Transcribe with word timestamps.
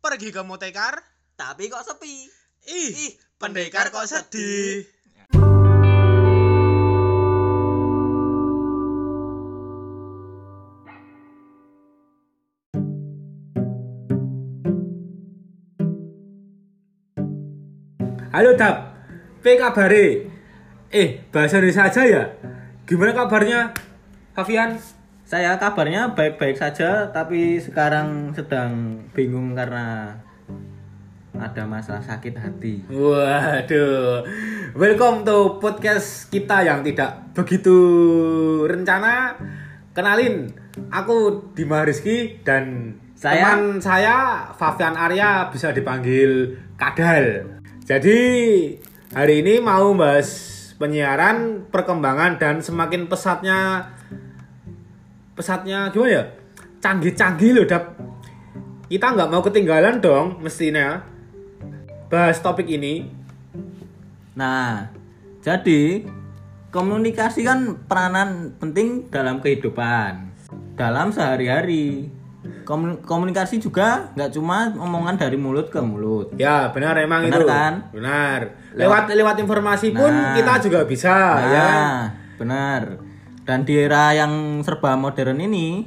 Pergi 0.00 0.32
ke 0.32 0.40
Motekar? 0.40 0.96
Tapi 1.36 1.68
kok 1.68 1.84
sepi? 1.84 2.24
Ih, 2.72 2.88
Ih, 2.88 3.12
pendekar 3.36 3.92
kok 3.92 4.08
sedih. 4.08 4.88
Halo 18.32 18.56
Dap, 18.56 18.96
P 19.44 19.60
kabare? 19.60 20.32
Eh, 20.88 21.28
bahasa 21.28 21.60
Indonesia 21.60 21.84
aja 21.84 22.02
ya? 22.08 22.22
Gimana 22.88 23.12
kabarnya, 23.12 23.76
Fabian? 24.32 24.80
Saya 25.30 25.54
kabarnya 25.62 26.18
baik-baik 26.18 26.58
saja, 26.58 27.06
tapi 27.14 27.62
sekarang 27.62 28.34
sedang 28.34 28.98
bingung 29.14 29.54
karena 29.54 30.10
ada 31.38 31.62
masalah 31.70 32.02
sakit 32.02 32.34
hati. 32.34 32.82
Waduh, 32.90 34.26
welcome 34.74 35.22
to 35.22 35.62
podcast 35.62 36.34
kita 36.34 36.66
yang 36.66 36.82
tidak 36.82 37.30
begitu 37.30 37.78
rencana. 38.66 39.38
Kenalin, 39.94 40.50
aku 40.90 41.46
Dima 41.54 41.86
Rizky 41.86 42.42
dan 42.42 42.98
Saya? 43.14 43.54
teman 43.54 43.78
saya 43.78 44.50
Fabian 44.58 44.98
Arya 44.98 45.46
bisa 45.54 45.70
dipanggil 45.70 46.58
Kadal. 46.74 47.46
Jadi 47.86 48.18
hari 49.14 49.46
ini 49.46 49.62
mau 49.62 49.94
bahas 49.94 50.58
penyiaran, 50.74 51.70
perkembangan 51.70 52.42
dan 52.42 52.58
semakin 52.58 53.06
pesatnya 53.06 53.94
pesatnya 55.40 55.88
gimana 55.88 56.12
ya? 56.12 56.24
Canggih-canggih 56.78 57.50
loh, 57.54 57.64
Dap. 57.64 57.96
Kita 58.86 59.06
nggak 59.08 59.30
mau 59.30 59.40
ketinggalan 59.40 59.96
dong 59.98 60.36
mestinya 60.38 61.00
bahas 62.06 62.36
topik 62.38 62.68
ini. 62.68 63.08
Nah, 64.32 64.92
jadi 65.40 66.04
komunikasi 66.68 67.40
kan 67.40 67.58
peranan 67.82 68.52
penting 68.56 69.08
dalam 69.08 69.40
kehidupan, 69.40 70.28
dalam 70.76 71.08
sehari-hari. 71.08 72.12
Komu- 72.64 73.02
Komunikasi 73.02 73.58
juga 73.58 74.10
nggak 74.14 74.30
cuma 74.32 74.70
omongan 74.72 75.18
dari 75.18 75.34
mulut 75.34 75.68
ke 75.68 75.78
mulut. 75.78 76.30
Ya 76.36 76.70
benar 76.70 76.94
emang 76.96 77.26
Benar 77.26 77.36
itu. 77.36 77.46
kan? 77.46 77.72
Benar. 77.90 78.40
Lewat 78.72 79.10
lewat 79.10 79.36
informasi 79.38 79.90
pun 79.90 80.06
Nah. 80.08 80.34
kita 80.34 80.52
juga 80.62 80.80
bisa 80.84 81.10
Nah, 81.10 81.46
ya. 81.46 81.70
benar. 82.38 82.82
Dan 83.50 83.66
di 83.66 83.74
era 83.74 84.14
yang 84.14 84.62
serba 84.62 84.94
modern 84.94 85.42
ini, 85.42 85.82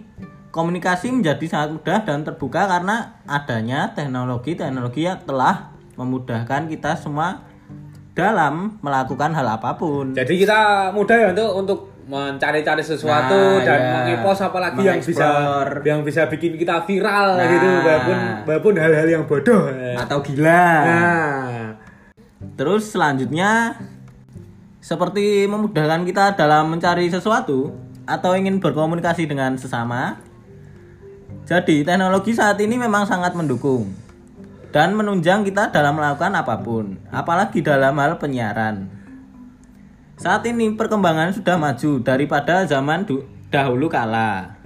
komunikasi 0.51 1.15
menjadi 1.15 1.47
sangat 1.47 1.79
mudah 1.79 2.03
dan 2.03 2.27
terbuka 2.27 2.67
karena 2.67 3.23
adanya 3.23 3.95
teknologi-teknologi 3.95 5.07
yang 5.07 5.23
telah 5.23 5.71
memudahkan 5.95 6.67
kita 6.67 6.99
semua 6.99 7.47
dalam 8.11 8.83
melakukan 8.83 9.31
hal 9.31 9.47
apa 9.47 9.79
pun. 9.79 10.11
Jadi 10.11 10.43
kita 10.43 10.91
mudah 10.91 11.15
ya 11.15 11.27
untuk 11.31 11.49
untuk 11.55 11.79
mencari-cari 12.03 12.83
sesuatu 12.83 13.31
Nah, 13.31 13.63
dan 13.63 13.79
ya. 13.79 13.91
mengepos 13.95 14.43
apalagi 14.43 14.83
yang 14.83 14.99
bisa 14.99 15.27
yang 15.87 16.03
bisa 16.03 16.27
bikin 16.27 16.59
kita 16.59 16.83
viral 16.83 17.39
Nah. 17.39 17.47
gitu 17.47 17.63
walaupun 17.79 18.17
walaupun 18.43 18.73
hal-hal 18.75 19.07
yang 19.07 19.23
bodoh. 19.23 19.71
Atau 19.95 20.19
gila. 20.19 20.67
Nah, 20.83 21.79
Terus 22.59 22.91
selanjutnya 22.91 23.79
seperti 24.83 25.47
memudahkan 25.47 26.03
kita 26.03 26.35
dalam 26.35 26.67
mencari 26.67 27.07
sesuatu 27.07 27.71
atau 28.03 28.35
ingin 28.35 28.59
berkomunikasi 28.59 29.23
dengan 29.23 29.55
sesama. 29.55 30.19
Jadi 31.47 31.87
teknologi 31.87 32.35
saat 32.35 32.59
ini 32.59 32.75
memang 32.75 33.07
sangat 33.07 33.31
mendukung 33.31 33.95
dan 34.75 34.91
menunjang 34.91 35.47
kita 35.47 35.71
dalam 35.71 35.95
melakukan 35.95 36.35
apa 36.35 36.59
pun, 36.59 36.99
apalagi 37.15 37.63
dalam 37.63 37.95
hal 37.95 38.19
penyiaran. 38.19 38.91
Saat 40.19 40.43
ini 40.51 40.75
perkembangan 40.75 41.31
sudah 41.31 41.55
maju 41.55 42.03
daripada 42.03 42.67
zaman 42.67 43.07
dahulu 43.47 43.87
kala. 43.87 44.59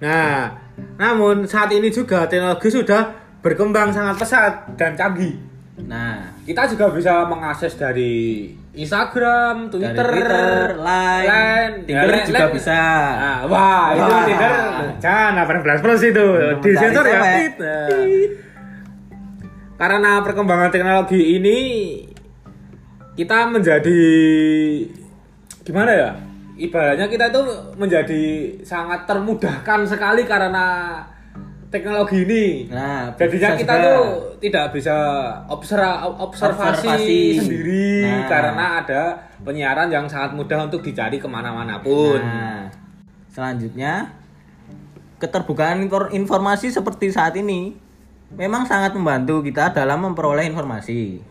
nah, 0.00 0.56
namun 0.96 1.44
saat 1.44 1.68
ini 1.76 1.92
juga 1.92 2.24
teknologi 2.24 2.72
sudah 2.72 3.12
berkembang 3.44 3.92
sangat 3.92 4.16
pesat 4.16 4.52
dan 4.80 4.96
canggih. 4.96 5.49
Nah, 5.86 6.34
Kita 6.44 6.66
juga 6.66 6.90
bisa 6.90 7.24
mengakses 7.30 7.78
dari 7.78 8.50
Instagram, 8.74 9.70
Twitter, 9.70 9.94
dari 9.94 10.20
Twitter, 10.22 10.78
Line, 10.78 11.28
Line, 11.30 11.74
Tinder 11.86 12.10
ya, 12.10 12.24
juga 12.26 12.44
Line. 12.46 12.54
bisa. 12.54 12.80
Nah, 13.18 13.38
wah, 13.46 13.84
itu 13.94 14.10
Wah. 14.10 14.24
Tinder. 14.26 14.52
Jangan 14.98 15.32
18 15.46 15.82
plus 15.84 16.00
itu. 16.06 16.26
Di 16.62 16.70
sensor 16.74 17.04
mencari 17.06 17.14
ya. 17.14 17.22
Tit. 17.50 18.30
Karena 19.80 20.20
perkembangan 20.20 20.70
teknologi 20.70 21.40
ini 21.40 21.58
kita 23.16 23.48
menjadi 23.48 24.00
gimana 25.64 25.90
ya? 25.92 26.10
Ibaratnya 26.60 27.08
kita 27.08 27.32
itu 27.32 27.40
menjadi 27.80 28.22
sangat 28.60 29.08
termudahkan 29.08 29.80
sekali 29.88 30.28
karena 30.28 31.00
teknologi 31.70 32.26
ini. 32.26 32.44
Nah, 32.66 33.14
Jadinya 33.14 33.54
kita 33.54 33.74
juga. 33.78 33.86
tuh 33.94 34.06
tidak 34.42 34.66
bisa 34.74 34.96
observa- 35.46 36.02
observasi, 36.18 36.86
Observasi. 36.90 37.18
sendiri 37.38 37.88
Nah. 38.02 38.26
karena 38.26 38.64
ada 38.82 39.02
penyiaran 39.40 39.88
yang 39.88 40.10
sangat 40.10 40.34
mudah 40.34 40.66
untuk 40.66 40.82
dicari 40.82 41.16
ke 41.16 41.30
mana-mana 41.30 41.78
pun. 41.78 42.18
Nah, 42.18 42.66
selanjutnya 43.30 44.10
keterbukaan 45.16 45.86
infor- 45.86 46.10
informasi 46.10 46.74
seperti 46.74 47.14
saat 47.14 47.38
ini 47.38 47.78
memang 48.34 48.66
sangat 48.66 48.90
membantu 48.92 49.38
kita 49.40 49.70
dalam 49.70 50.02
memperoleh 50.02 50.50
informasi. 50.50 51.22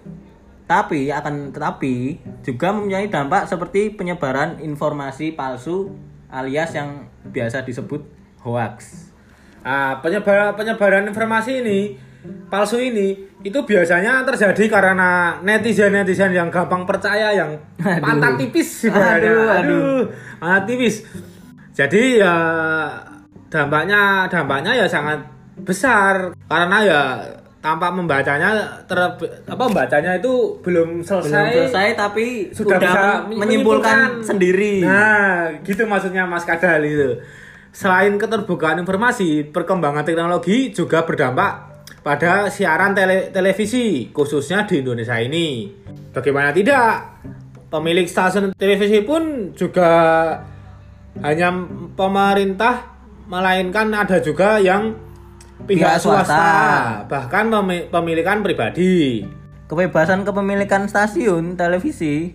Tapi 0.69 1.09
akan 1.09 1.50
tetapi 1.50 2.21
juga 2.45 2.69
mempunyai 2.69 3.09
dampak 3.09 3.50
seperti 3.50 3.89
penyebaran 3.89 4.61
informasi 4.61 5.33
palsu 5.33 5.89
alias 6.29 6.77
yang 6.77 7.09
biasa 7.25 7.66
disebut 7.66 8.06
hoax. 8.45 9.08
Nah, 9.59 9.99
penyebar- 9.99 10.55
penyebaran 10.55 11.05
informasi 11.05 11.61
ini 11.61 11.79
palsu 12.51 12.75
ini 12.75 13.15
itu 13.39 13.59
biasanya 13.63 14.27
terjadi 14.27 14.67
karena 14.67 15.39
netizen-netizen 15.39 16.35
yang 16.35 16.51
gampang 16.51 16.83
percaya 16.83 17.31
yang 17.31 17.55
Aduh. 17.79 18.03
pantat 18.03 18.33
tipis 18.35 18.83
ibaratnya. 18.83 19.31
Aduh, 19.31 19.47
aduh. 19.47 19.99
aduh, 20.43 20.61
tipis. 20.67 21.07
Jadi 21.71 22.19
ya 22.19 22.35
dampaknya 23.47 24.27
dampaknya 24.27 24.75
ya 24.75 24.87
sangat 24.87 25.23
besar 25.63 26.35
karena 26.47 26.77
ya 26.83 27.01
tanpa 27.59 27.91
membacanya 27.91 28.55
ter 28.87 28.95
apa 29.43 29.63
membacanya 29.67 30.15
itu 30.15 30.59
belum 30.63 31.03
selesai, 31.03 31.27
Belum 31.27 31.47
selesai 31.67 31.87
tapi 31.95 32.51
sudah 32.55 32.79
sudah 32.79 32.79
bisa 32.79 33.01
men- 33.27 33.39
menyimpulkan 33.43 33.99
sendiri. 34.23 34.79
Nah, 34.83 35.51
gitu 35.63 35.83
maksudnya 35.83 36.23
Mas 36.23 36.47
Kadal 36.47 36.83
itu. 36.83 37.19
Selain 37.69 38.18
keterbukaan 38.18 38.81
informasi, 38.81 39.46
perkembangan 39.50 40.03
teknologi 40.03 40.74
juga 40.74 41.06
berdampak 41.06 41.69
pada 42.02 42.50
siaran 42.50 42.97
tele- 42.97 43.30
televisi, 43.30 44.09
khususnya 44.09 44.66
di 44.66 44.81
Indonesia 44.81 45.16
ini. 45.22 45.69
Bagaimana 46.09 46.50
tidak? 46.50 47.22
Pemilik 47.69 48.09
stasiun 48.09 48.57
televisi 48.57 49.06
pun 49.06 49.53
juga 49.53 49.90
hanya 51.22 51.53
pemerintah, 51.94 52.97
melainkan 53.30 53.94
ada 53.94 54.18
juga 54.18 54.57
yang 54.57 54.97
pihak 55.69 55.78
Pihak 55.86 56.01
swasta, 56.01 56.25
swasta. 56.25 57.06
bahkan 57.06 57.53
pemi- 57.53 57.86
pemilikan 57.86 58.41
pribadi. 58.41 59.22
Kebebasan 59.69 60.25
kepemilikan 60.25 60.90
stasiun 60.90 61.53
televisi 61.53 62.34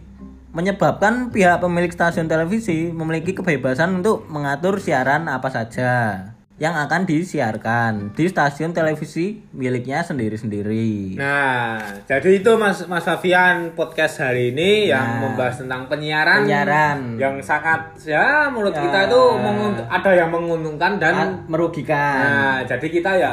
menyebabkan 0.54 1.34
pihak 1.34 1.58
pemilik 1.58 1.90
stasiun 1.90 2.30
televisi 2.30 2.88
memiliki 2.88 3.34
kebebasan 3.34 3.98
untuk 3.98 4.22
mengatur 4.26 4.78
siaran 4.78 5.26
apa 5.26 5.50
saja 5.50 6.22
yang 6.54 6.78
akan 6.78 7.02
disiarkan 7.02 8.14
di 8.14 8.30
stasiun 8.30 8.70
televisi 8.70 9.42
miliknya 9.50 10.06
sendiri-sendiri. 10.06 11.18
Nah, 11.18 11.82
jadi 12.06 12.38
itu 12.38 12.54
Mas 12.54 12.86
Mas 12.86 13.02
Fabian 13.02 13.74
podcast 13.74 14.22
hari 14.22 14.54
ini 14.54 14.86
yang 14.86 15.02
Nah. 15.02 15.20
membahas 15.26 15.58
tentang 15.58 15.90
penyiaran, 15.90 16.46
Penyiaran. 16.46 17.18
yang 17.18 17.42
sangat 17.42 17.98
ya 18.06 18.46
menurut 18.46 18.70
Ya. 18.70 18.86
kita 18.86 18.98
itu 19.10 19.22
ada 19.84 20.10
yang 20.14 20.30
menguntungkan 20.30 21.02
dan 21.02 21.42
merugikan. 21.50 22.22
nah, 22.22 22.58
jadi 22.62 22.86
kita 22.86 23.10
ya 23.18 23.32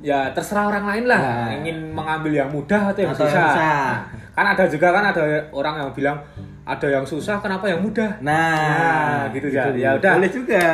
ya 0.00 0.32
terserah 0.32 0.72
orang 0.72 0.88
lain 0.88 1.04
lah 1.04 1.20
Nah. 1.20 1.48
ingin 1.52 1.92
mengambil 1.92 2.32
yang 2.32 2.48
mudah 2.48 2.88
atau 2.88 3.04
yang 3.04 3.12
Atau 3.12 3.28
yang 3.28 3.36
susah. 3.36 3.52
Nah, 3.52 3.92
kan 4.32 4.46
ada 4.48 4.64
juga 4.64 4.88
kan 4.88 5.04
ada 5.12 5.22
orang 5.52 5.74
yang 5.76 5.92
bilang 5.92 6.16
ada 6.62 6.86
yang 6.86 7.02
susah 7.02 7.42
kenapa 7.42 7.66
yang 7.66 7.82
mudah? 7.82 8.22
Nah, 8.22 9.26
Nah, 9.26 9.34
gitu 9.34 9.50
ya. 9.50 9.70
Ya 9.72 9.90
udah. 9.98 10.12
Boleh 10.16 10.30
juga. 10.30 10.66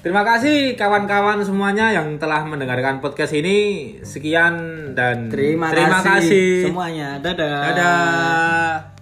Terima 0.00 0.24
kasih 0.24 0.80
kawan-kawan 0.80 1.44
semuanya 1.44 1.92
yang 1.92 2.16
telah 2.16 2.40
mendengarkan 2.44 3.04
podcast 3.04 3.36
ini. 3.36 3.92
Sekian 4.00 4.56
dan 4.96 5.28
Terima, 5.28 5.68
terima 5.68 6.00
kasih 6.00 6.24
kasih. 6.24 6.48
semuanya. 6.68 7.08
Dadah. 7.20 7.60
Dadah. 7.68 8.99